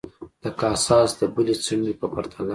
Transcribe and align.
د 0.43 0.45
کاساس 0.59 1.09
د 1.19 1.21
بلې 1.35 1.55
څنډې 1.65 1.93
په 2.01 2.07
پرتله. 2.13 2.49